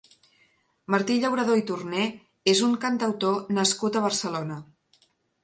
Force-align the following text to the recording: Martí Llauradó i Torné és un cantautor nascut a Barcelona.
Martí 0.93 1.17
Llauradó 1.25 1.57
i 1.59 1.63
Torné 1.71 2.07
és 2.55 2.63
un 2.69 2.73
cantautor 2.87 3.53
nascut 3.61 4.01
a 4.01 4.05
Barcelona. 4.09 4.61